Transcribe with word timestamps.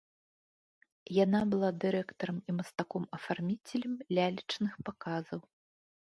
Яна 1.23 1.41
была 1.51 1.67
дырэктарам 1.83 2.37
і 2.53 2.55
мастаком-афарміцелем 2.59 3.93
лялечных 4.19 4.73
паказаў. 4.89 5.39